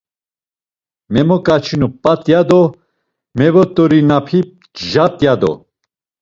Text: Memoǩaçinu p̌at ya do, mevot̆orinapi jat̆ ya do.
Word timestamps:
Memoǩaçinu 1.13 1.87
p̌at 2.01 2.21
ya 2.31 2.41
do, 2.49 2.61
mevot̆orinapi 3.37 4.39
jat̆ 4.89 5.15
ya 5.25 5.33
do. 5.41 5.51